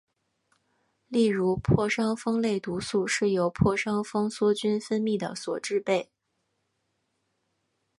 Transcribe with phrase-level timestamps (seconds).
[1.09, 6.09] 例如破伤风类毒素是由破伤风梭菌分泌的所制备。